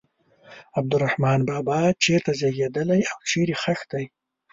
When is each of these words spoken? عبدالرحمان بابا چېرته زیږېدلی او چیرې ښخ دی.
عبدالرحمان 0.79 1.39
بابا 1.49 1.79
چېرته 2.03 2.31
زیږېدلی 2.39 3.01
او 3.11 3.19
چیرې 3.29 3.55
ښخ 3.61 3.79
دی. 3.91 4.05